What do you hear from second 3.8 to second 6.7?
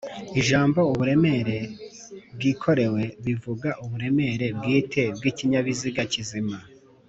uburemere bwite bw’ikinyabiziga kizima